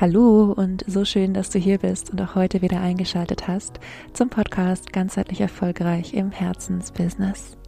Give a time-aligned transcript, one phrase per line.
[0.00, 3.80] Hallo und so schön, dass du hier bist und auch heute wieder eingeschaltet hast
[4.14, 7.58] zum Podcast Ganzheitlich Erfolgreich im Herzensbusiness.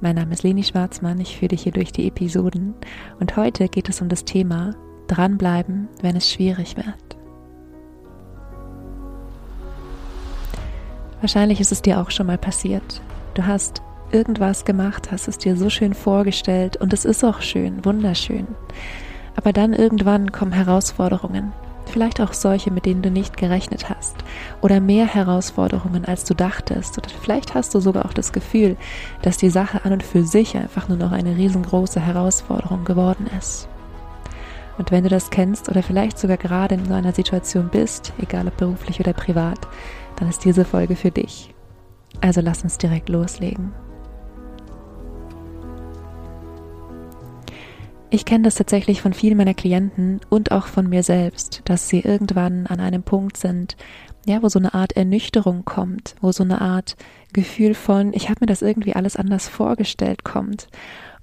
[0.00, 2.74] Mein Name ist Leni Schwarzmann, ich führe dich hier durch die Episoden
[3.18, 4.76] und heute geht es um das Thema
[5.08, 7.16] Dranbleiben, wenn es schwierig wird.
[11.20, 13.02] Wahrscheinlich ist es dir auch schon mal passiert.
[13.34, 13.82] Du hast
[14.12, 18.46] irgendwas gemacht, hast es dir so schön vorgestellt und es ist auch schön, wunderschön.
[19.34, 21.52] Aber dann irgendwann kommen Herausforderungen,
[21.94, 24.16] vielleicht auch solche, mit denen du nicht gerechnet hast,
[24.60, 28.76] oder mehr Herausforderungen, als du dachtest, oder vielleicht hast du sogar auch das Gefühl,
[29.22, 33.68] dass die Sache an und für sich einfach nur noch eine riesengroße Herausforderung geworden ist.
[34.76, 38.48] Und wenn du das kennst oder vielleicht sogar gerade in so einer Situation bist, egal
[38.48, 39.60] ob beruflich oder privat,
[40.16, 41.54] dann ist diese Folge für dich.
[42.20, 43.72] Also lass uns direkt loslegen.
[48.14, 51.98] Ich kenne das tatsächlich von vielen meiner Klienten und auch von mir selbst, dass sie
[51.98, 53.76] irgendwann an einem Punkt sind,
[54.24, 56.94] ja, wo so eine Art Ernüchterung kommt, wo so eine Art
[57.32, 60.68] Gefühl von, ich habe mir das irgendwie alles anders vorgestellt kommt.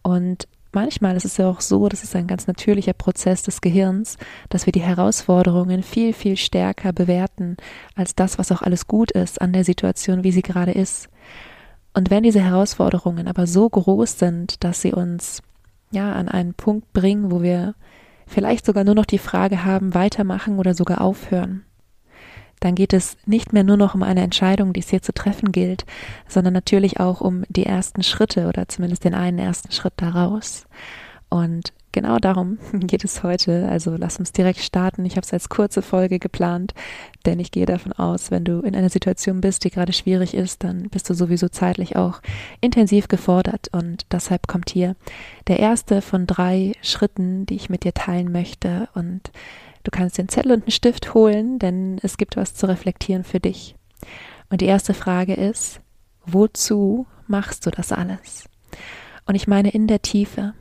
[0.04, 4.18] Und manchmal ist es ja auch so, das ist ein ganz natürlicher Prozess des Gehirns,
[4.50, 7.56] dass wir die Herausforderungen viel, viel stärker bewerten
[7.96, 11.08] als das, was auch alles gut ist an der Situation, wie sie gerade ist.
[11.94, 15.42] Und wenn diese Herausforderungen aber so groß sind, dass sie uns
[15.92, 17.76] ja, an einen Punkt bringen, wo wir
[18.28, 21.64] vielleicht sogar nur noch die Frage haben, weitermachen oder sogar aufhören.
[22.62, 25.52] Dann geht es nicht mehr nur noch um eine Entscheidung, die es hier zu treffen
[25.52, 25.86] gilt,
[26.28, 30.68] sondern natürlich auch um die ersten Schritte oder zumindest den einen ersten Schritt daraus.
[31.30, 33.68] Und genau darum geht es heute.
[33.70, 35.06] Also lass uns direkt starten.
[35.06, 36.74] Ich habe es als kurze Folge geplant,
[37.26, 40.64] denn ich gehe davon aus, wenn du in einer Situation bist, die gerade schwierig ist,
[40.64, 42.22] dann bist du sowieso zeitlich auch
[42.62, 43.70] intensiv gefordert.
[43.72, 44.96] Und deshalb kommt hier
[45.48, 48.90] der erste von drei Schritten, die ich mit dir teilen möchte.
[48.94, 49.32] Und
[49.84, 53.40] du kannst den Zettel und einen Stift holen, denn es gibt was zu reflektieren für
[53.40, 53.76] dich.
[54.50, 55.80] Und die erste Frage ist,
[56.26, 58.50] wozu machst du das alles?
[59.26, 60.54] Und ich meine in der Tiefe.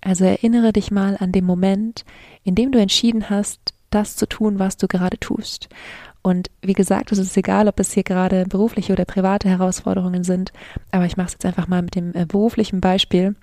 [0.00, 2.04] Also erinnere dich mal an den Moment,
[2.44, 5.68] in dem du entschieden hast, das zu tun, was du gerade tust.
[6.22, 10.52] Und wie gesagt, es ist egal, ob es hier gerade berufliche oder private Herausforderungen sind,
[10.90, 13.34] aber ich mache es jetzt einfach mal mit dem äh, beruflichen Beispiel,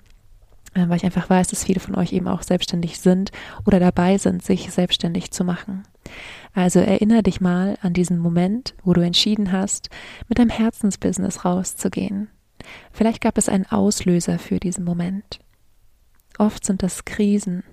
[0.74, 3.32] äh, weil ich einfach weiß, dass viele von euch eben auch selbstständig sind
[3.64, 5.82] oder dabei sind, sich selbstständig zu machen.
[6.54, 9.90] Also erinnere dich mal an diesen Moment, wo du entschieden hast,
[10.28, 12.28] mit deinem Herzensbusiness rauszugehen.
[12.92, 15.40] Vielleicht gab es einen Auslöser für diesen Moment.
[16.38, 17.64] Oft sind das Krisen.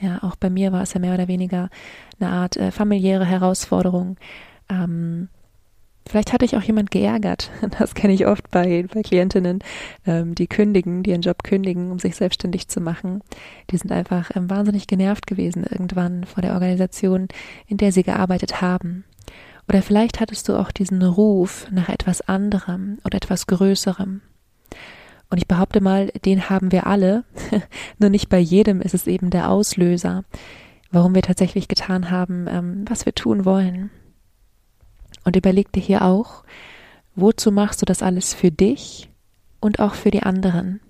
[0.00, 1.68] Ja, auch bei mir war es ja mehr oder weniger
[2.18, 4.16] eine Art äh, familiäre Herausforderung.
[4.70, 5.28] Ähm,
[6.08, 7.50] vielleicht hatte ich auch jemand geärgert.
[7.78, 9.60] Das kenne ich oft bei, bei Klientinnen,
[10.06, 13.20] ähm, die kündigen, die ihren Job kündigen, um sich selbstständig zu machen.
[13.70, 17.28] Die sind einfach ähm, wahnsinnig genervt gewesen irgendwann vor der Organisation,
[17.66, 19.04] in der sie gearbeitet haben.
[19.68, 24.22] Oder vielleicht hattest du auch diesen Ruf nach etwas anderem oder etwas Größerem.
[25.30, 27.24] Und ich behaupte mal, den haben wir alle.
[27.98, 30.24] Nur nicht bei jedem ist es eben der Auslöser,
[30.90, 33.90] warum wir tatsächlich getan haben, ähm, was wir tun wollen.
[35.24, 36.44] Und überleg dir hier auch,
[37.14, 39.08] wozu machst du das alles für dich
[39.60, 40.80] und auch für die anderen?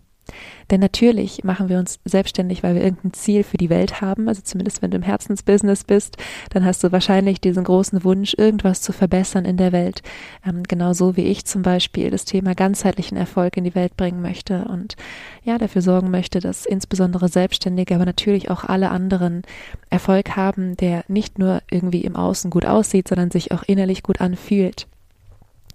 [0.71, 4.29] Denn natürlich machen wir uns selbstständig, weil wir irgendein Ziel für die Welt haben.
[4.29, 6.17] Also zumindest wenn du im Herzensbusiness bist,
[6.51, 10.03] dann hast du wahrscheinlich diesen großen Wunsch, irgendwas zu verbessern in der Welt.
[10.47, 14.65] Ähm, genauso wie ich zum Beispiel das Thema ganzheitlichen Erfolg in die Welt bringen möchte
[14.67, 14.97] und
[15.43, 19.43] ja, dafür sorgen möchte, dass insbesondere Selbstständige, aber natürlich auch alle anderen
[19.89, 24.21] Erfolg haben, der nicht nur irgendwie im Außen gut aussieht, sondern sich auch innerlich gut
[24.21, 24.87] anfühlt.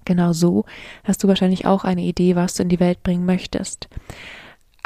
[0.05, 0.65] Genau so
[1.03, 3.89] hast du wahrscheinlich auch eine Idee, was du in die Welt bringen möchtest.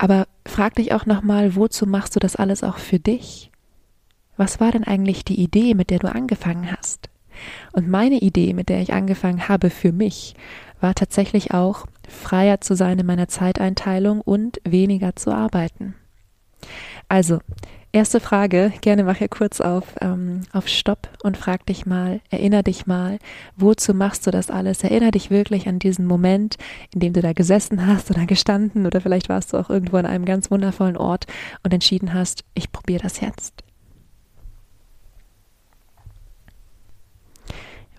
[0.02, 3.52] Aber frag dich auch nochmal, wozu machst du das alles auch für dich?
[4.38, 7.10] Was war denn eigentlich die Idee, mit der du angefangen hast?
[7.74, 10.36] Und meine Idee, mit der ich angefangen habe für mich,
[10.80, 15.96] war tatsächlich auch, freier zu sein in meiner Zeiteinteilung und weniger zu arbeiten.
[17.10, 17.40] Also,
[17.92, 22.62] Erste Frage, gerne mach hier kurz auf, ähm, auf Stopp und frag dich mal, erinner
[22.62, 23.18] dich mal,
[23.56, 24.84] wozu machst du das alles?
[24.84, 26.58] Erinner dich wirklich an diesen Moment,
[26.94, 30.06] in dem du da gesessen hast oder gestanden oder vielleicht warst du auch irgendwo an
[30.06, 31.26] einem ganz wundervollen Ort
[31.64, 33.64] und entschieden hast, ich probiere das jetzt.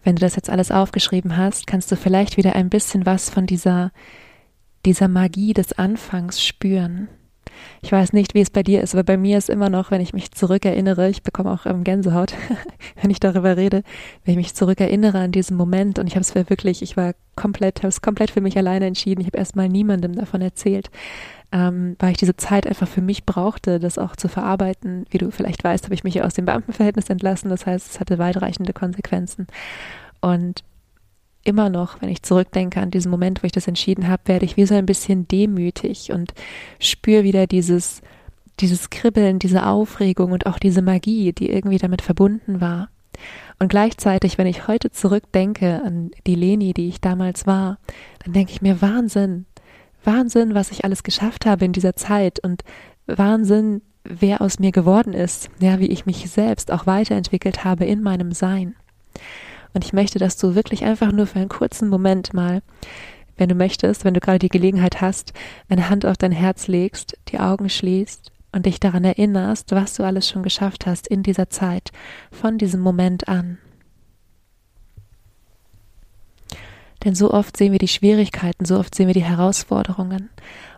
[0.05, 3.44] Wenn du das jetzt alles aufgeschrieben hast, kannst du vielleicht wieder ein bisschen was von
[3.44, 3.91] dieser,
[4.85, 7.09] dieser Magie des Anfangs spüren
[7.83, 10.01] Ich weiß nicht, wie es bei dir ist, aber bei mir ist immer noch, wenn
[10.01, 12.35] ich mich zurückerinnere, ich bekomme auch ähm, Gänsehaut,
[13.01, 13.83] wenn ich darüber rede,
[14.25, 17.79] wenn ich mich zurückerinnere an diesen Moment und ich habe es wirklich, ich war komplett,
[17.79, 19.21] habe es komplett für mich alleine entschieden.
[19.21, 20.91] Ich habe erstmal niemandem davon erzählt,
[21.53, 25.07] ähm, weil ich diese Zeit einfach für mich brauchte, das auch zu verarbeiten.
[25.11, 27.51] Wie du vielleicht weißt, habe ich mich aus dem Beamtenverhältnis entlassen.
[27.51, 29.47] Das heißt, es hatte weitreichende Konsequenzen.
[30.21, 30.62] Und
[31.44, 34.56] immer noch, wenn ich zurückdenke an diesen Moment, wo ich das entschieden habe, werde ich
[34.56, 36.34] wie so ein bisschen demütig und
[36.78, 38.02] spüre wieder dieses,
[38.60, 42.88] dieses Kribbeln, diese Aufregung und auch diese Magie, die irgendwie damit verbunden war.
[43.58, 47.78] Und gleichzeitig, wenn ich heute zurückdenke an die Leni, die ich damals war,
[48.25, 49.46] dann denke ich mir Wahnsinn,
[50.04, 52.64] Wahnsinn, was ich alles geschafft habe in dieser Zeit und
[53.06, 58.02] Wahnsinn, wer aus mir geworden ist, ja, wie ich mich selbst auch weiterentwickelt habe in
[58.02, 58.75] meinem Sein.
[59.72, 62.62] Und ich möchte, dass du wirklich einfach nur für einen kurzen Moment mal,
[63.37, 65.32] wenn du möchtest, wenn du gerade die Gelegenheit hast,
[65.69, 70.02] eine Hand auf dein Herz legst, die Augen schließt und dich daran erinnerst, was du
[70.05, 71.90] alles schon geschafft hast in dieser Zeit,
[72.31, 73.58] von diesem Moment an.
[77.05, 80.28] Denn so oft sehen wir die Schwierigkeiten, so oft sehen wir die Herausforderungen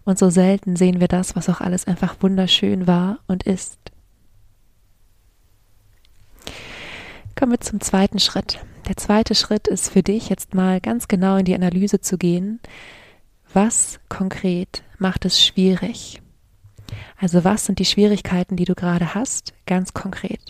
[0.05, 3.79] und so selten sehen wir das, was auch alles einfach wunderschön war und ist.
[7.35, 8.61] Kommen wir zum zweiten Schritt.
[8.89, 12.61] Der zweite Schritt ist für dich jetzt mal ganz genau in die Analyse zu gehen.
[13.53, 16.21] Was konkret macht es schwierig?
[17.19, 20.41] Also was sind die Schwierigkeiten, die du gerade hast, ganz konkret?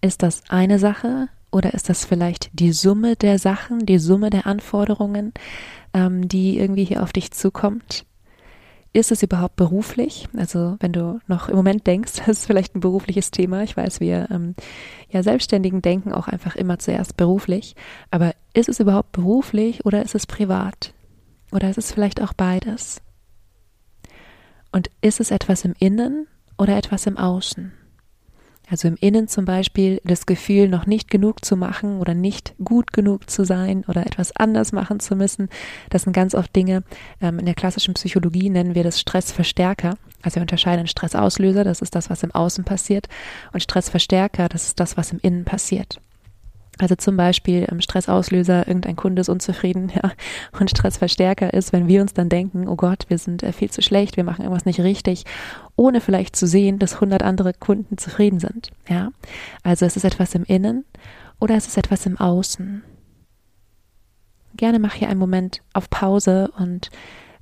[0.00, 4.46] Ist das eine Sache oder ist das vielleicht die Summe der Sachen, die Summe der
[4.46, 5.32] Anforderungen,
[5.92, 8.06] ähm, die irgendwie hier auf dich zukommt?
[8.92, 10.28] Ist es überhaupt beruflich?
[10.36, 13.62] Also wenn du noch im Moment denkst, das ist vielleicht ein berufliches Thema.
[13.62, 14.54] Ich weiß, wir ähm,
[15.08, 17.76] ja Selbstständigen denken auch einfach immer zuerst beruflich.
[18.10, 20.92] Aber ist es überhaupt beruflich oder ist es privat?
[21.52, 23.00] Oder ist es vielleicht auch beides?
[24.72, 26.26] Und ist es etwas im Innen
[26.58, 27.72] oder etwas im Außen?
[28.70, 32.92] Also im Innen zum Beispiel das Gefühl, noch nicht genug zu machen oder nicht gut
[32.92, 35.48] genug zu sein oder etwas anders machen zu müssen.
[35.90, 36.84] Das sind ganz oft Dinge,
[37.20, 39.94] ähm, in der klassischen Psychologie nennen wir das Stressverstärker.
[40.22, 43.08] Also wir unterscheiden Stressauslöser, das ist das, was im Außen passiert,
[43.52, 46.00] und Stressverstärker, das ist das, was im Innen passiert.
[46.80, 50.12] Also zum Beispiel ähm, Stressauslöser, irgendein Kunde ist unzufrieden, ja,
[50.58, 53.82] und Stressverstärker ist, wenn wir uns dann denken, oh Gott, wir sind äh, viel zu
[53.82, 55.24] schlecht, wir machen irgendwas nicht richtig,
[55.76, 59.10] ohne vielleicht zu sehen, dass 100 andere Kunden zufrieden sind, ja.
[59.62, 60.84] Also es ist etwas im Innen
[61.38, 62.82] oder es ist etwas im Außen.
[64.56, 66.90] Gerne mach hier einen Moment auf Pause und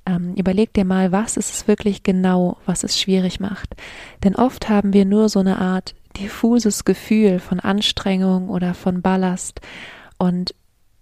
[0.05, 3.75] ähm, überleg dir mal, was ist es wirklich genau, was es schwierig macht.
[4.23, 9.61] Denn oft haben wir nur so eine Art diffuses Gefühl von Anstrengung oder von Ballast.
[10.17, 10.53] Und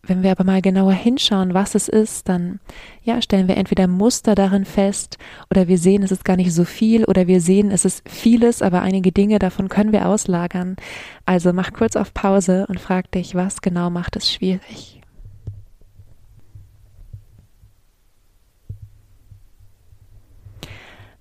[0.03, 2.59] wenn wir aber mal genauer hinschauen, was es ist, dann
[3.03, 5.17] ja, stellen wir entweder Muster darin fest
[5.49, 8.61] oder wir sehen, es ist gar nicht so viel oder wir sehen, es ist vieles,
[8.61, 10.77] aber einige Dinge davon können wir auslagern.
[11.25, 15.01] Also mach kurz auf Pause und frag dich, was genau macht es schwierig?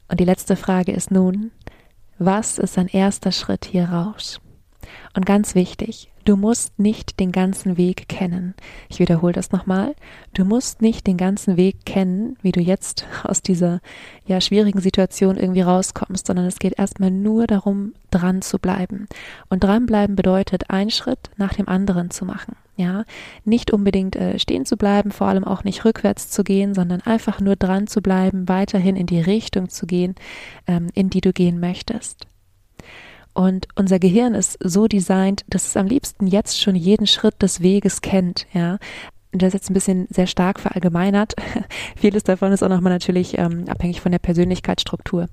[0.09, 1.51] Und die letzte Frage ist nun,
[2.19, 4.41] was ist ein erster Schritt hier raus?
[5.15, 8.55] Und ganz wichtig, du musst nicht den ganzen Weg kennen.
[8.89, 9.95] Ich wiederhole das nochmal.
[10.35, 13.81] Du musst nicht den ganzen Weg kennen, wie du jetzt aus dieser
[14.27, 19.07] ja schwierigen Situation irgendwie rauskommst, sondern es geht erstmal nur darum, dran zu bleiben.
[19.49, 22.57] Und dranbleiben bedeutet, einen Schritt nach dem anderen zu machen.
[22.78, 23.05] Ja,
[23.44, 27.40] nicht unbedingt äh, stehen zu bleiben, vor allem auch nicht rückwärts zu gehen, sondern einfach
[27.40, 30.14] nur dran zu bleiben, weiterhin in die Richtung zu gehen,
[30.67, 32.26] ähm, in die du gehen möchtest.
[33.32, 37.61] Und unser Gehirn ist so designt, dass es am liebsten jetzt schon jeden Schritt des
[37.61, 38.78] Weges kennt, ja
[39.43, 41.35] das ist jetzt ein bisschen sehr stark verallgemeinert.
[41.97, 45.26] Vieles davon ist auch nochmal natürlich ähm, abhängig von der Persönlichkeitsstruktur.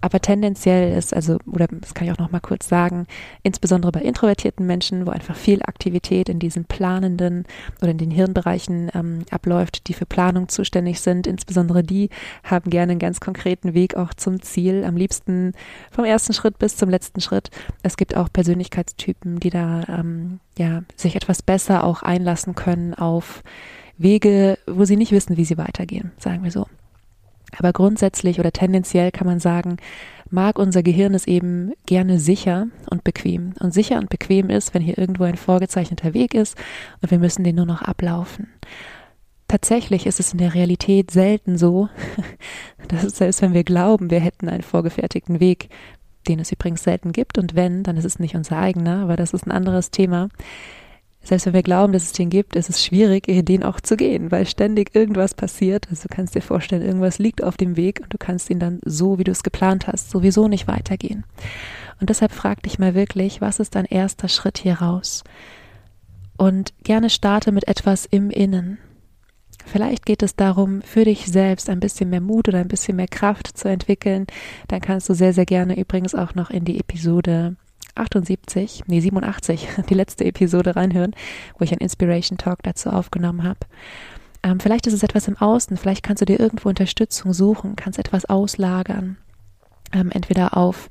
[0.00, 3.06] Aber tendenziell ist, also, oder das kann ich auch nochmal kurz sagen,
[3.42, 7.44] insbesondere bei introvertierten Menschen, wo einfach viel Aktivität in diesen planenden
[7.80, 12.10] oder in den Hirnbereichen ähm, abläuft, die für Planung zuständig sind, insbesondere die
[12.42, 15.52] haben gerne einen ganz konkreten Weg auch zum Ziel, am liebsten
[15.90, 17.50] vom ersten Schritt bis zum letzten Schritt.
[17.82, 23.42] Es gibt auch Persönlichkeitstypen, die da ähm, ja, sich etwas besser auch einlassen können auf
[23.96, 26.66] Wege, wo sie nicht wissen, wie sie weitergehen, sagen wir so.
[27.56, 29.76] Aber grundsätzlich oder tendenziell kann man sagen,
[30.30, 33.54] mag unser Gehirn es eben gerne sicher und bequem.
[33.60, 36.56] Und sicher und bequem ist, wenn hier irgendwo ein vorgezeichneter Weg ist
[37.00, 38.48] und wir müssen den nur noch ablaufen.
[39.46, 41.88] Tatsächlich ist es in der Realität selten so,
[42.88, 45.68] dass selbst wenn wir glauben, wir hätten einen vorgefertigten Weg,
[46.26, 47.38] den es übrigens selten gibt.
[47.38, 50.28] Und wenn, dann ist es nicht unser eigener, aber das ist ein anderes Thema.
[51.24, 54.30] Selbst wenn wir glauben, dass es den gibt, ist es schwierig, den auch zu gehen,
[54.30, 55.88] weil ständig irgendwas passiert.
[55.90, 58.80] Also du kannst dir vorstellen, irgendwas liegt auf dem Weg und du kannst ihn dann
[58.84, 61.24] so, wie du es geplant hast, sowieso nicht weitergehen.
[62.00, 65.24] Und deshalb frag dich mal wirklich, was ist dein erster Schritt hier raus?
[66.36, 68.78] Und gerne starte mit etwas im Innen.
[69.64, 73.08] Vielleicht geht es darum, für dich selbst ein bisschen mehr Mut oder ein bisschen mehr
[73.08, 74.26] Kraft zu entwickeln.
[74.68, 77.56] Dann kannst du sehr, sehr gerne übrigens auch noch in die Episode
[77.94, 81.14] 78, nee 87, die letzte Episode reinhören,
[81.58, 83.60] wo ich einen Inspiration Talk dazu aufgenommen habe.
[84.42, 87.98] Ähm, vielleicht ist es etwas im Außen, vielleicht kannst du dir irgendwo Unterstützung suchen, kannst
[87.98, 89.16] etwas auslagern
[89.94, 90.88] ähm, entweder auf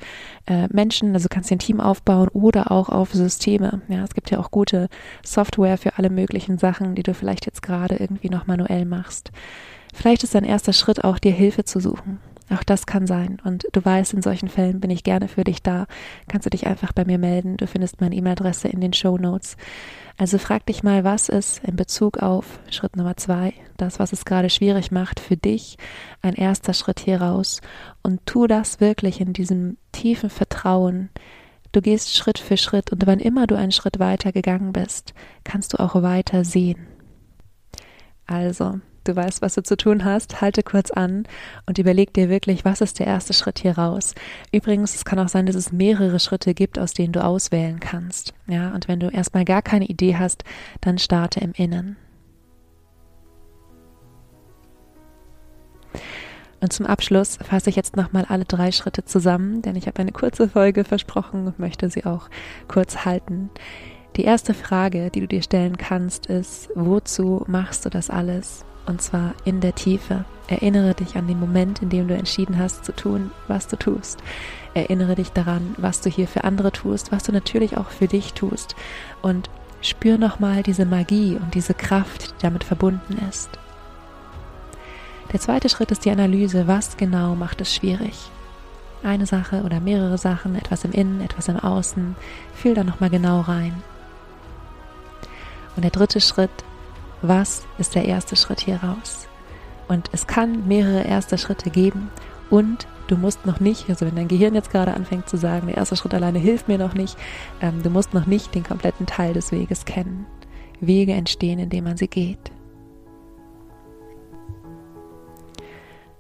[0.48, 3.82] äh, Menschen, also kannst du ein Team aufbauen oder auch auf Systeme.
[3.90, 4.88] Ja, es gibt ja auch gute
[5.24, 9.32] Software für alle möglichen Sachen, die du vielleicht jetzt gerade irgendwie noch manuell machst.
[9.94, 12.20] Vielleicht ist dein erster Schritt auch, dir Hilfe zu suchen.
[12.50, 13.42] Auch das kann sein.
[13.44, 15.88] Und du weißt, in solchen Fällen bin ich gerne für dich da.
[16.28, 17.58] Kannst du dich einfach bei mir melden.
[17.58, 19.56] Du findest meine E-Mail-Adresse in den Show Notes.
[20.18, 24.26] Also frag dich mal, was ist in Bezug auf Schritt Nummer zwei, das, was es
[24.26, 25.78] gerade schwierig macht für dich,
[26.22, 27.62] ein erster Schritt hier raus.
[28.04, 31.10] Und tu das wirklich in diesem tiefen Vertrauen.
[31.72, 35.74] Du gehst Schritt für Schritt und wann immer du einen Schritt weiter gegangen bist, kannst
[35.74, 36.86] du auch weiter sehen.
[38.28, 41.28] Also, du weißt, was du zu tun hast, halte kurz an
[41.66, 44.16] und überleg dir wirklich, was ist der erste Schritt hier raus.
[44.52, 48.34] Übrigens, es kann auch sein, dass es mehrere Schritte gibt, aus denen du auswählen kannst.
[48.48, 50.44] Ja, und wenn du erstmal gar keine Idee hast,
[50.82, 51.98] dann starte im Innen.
[56.64, 60.14] Und zum Abschluss fasse ich jetzt nochmal alle drei Schritte zusammen, denn ich habe eine
[60.14, 62.30] kurze Folge versprochen und möchte sie auch
[62.70, 63.50] kurz halten.
[64.16, 68.64] Die erste Frage, die du dir stellen kannst, ist, wozu machst du das alles?
[68.86, 70.26] Und zwar in der Tiefe.
[70.48, 74.20] Erinnere dich an den Moment, in dem du entschieden hast zu tun, was du tust.
[74.74, 78.34] Erinnere dich daran, was du hier für andere tust, was du natürlich auch für dich
[78.34, 78.76] tust
[79.22, 79.50] und
[79.82, 83.50] spür nochmal diese Magie und diese Kraft, die damit verbunden ist.
[85.32, 88.30] Der zweite Schritt ist die Analyse, was genau macht es schwierig.
[89.04, 92.16] Eine Sache oder mehrere Sachen, etwas im Innen, etwas im Außen,
[92.54, 93.82] fühl da nochmal genau rein.
[95.76, 96.52] Und der dritte Schritt
[97.24, 99.28] was ist der erste Schritt hier raus?
[99.88, 102.10] Und es kann mehrere erste Schritte geben
[102.50, 105.78] und du musst noch nicht, also wenn dein Gehirn jetzt gerade anfängt zu sagen, der
[105.78, 107.18] erste Schritt alleine hilft mir noch nicht,
[107.62, 110.26] ähm, du musst noch nicht den kompletten Teil des Weges kennen.
[110.80, 112.52] Wege entstehen, indem man sie geht.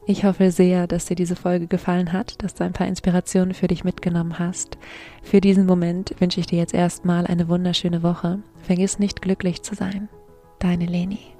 [0.05, 3.67] Ich hoffe sehr, dass dir diese Folge gefallen hat, dass du ein paar Inspirationen für
[3.67, 4.77] dich mitgenommen hast.
[5.21, 8.39] Für diesen Moment wünsche ich dir jetzt erstmal eine wunderschöne Woche.
[8.61, 10.09] Vergiss nicht glücklich zu sein.
[10.63, 11.32] Deine Leni.